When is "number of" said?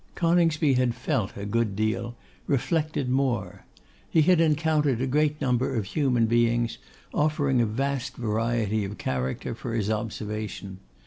5.39-5.85